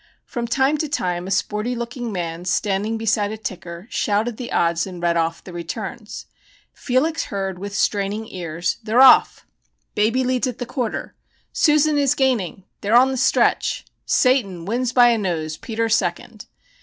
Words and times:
From 0.25 0.47
time 0.47 0.79
to 0.79 0.89
time 0.89 1.27
a 1.27 1.29
sporty 1.29 1.75
looking 1.75 2.11
man 2.11 2.43
standing 2.45 2.97
beside 2.97 3.31
a 3.31 3.37
ticker, 3.37 3.85
shouted 3.91 4.37
the 4.37 4.51
odds 4.51 4.87
and 4.87 4.99
read 4.99 5.15
off 5.15 5.43
the 5.43 5.53
returns. 5.53 6.25
Felix 6.73 7.25
heard 7.25 7.59
with 7.59 7.75
straining 7.75 8.27
ears: 8.29 8.77
"They're 8.81 8.99
off!" 8.99 9.45
"Baby 9.93 10.23
leads 10.23 10.47
at 10.47 10.57
the 10.57 10.65
quarter." 10.65 11.13
"Susan 11.53 11.99
is 11.99 12.15
gaining!" 12.15 12.63
"They're 12.81 12.97
on 12.97 13.11
the 13.11 13.15
stretch!" 13.15 13.85
"Satan 14.07 14.65
wins 14.65 14.91
by 14.91 15.09
a 15.09 15.19
nose 15.19 15.55
Peter 15.55 15.87
second." 15.87 16.47